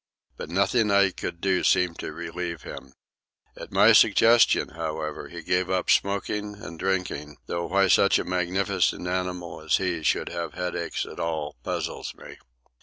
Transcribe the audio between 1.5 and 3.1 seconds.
seemed to relieve him.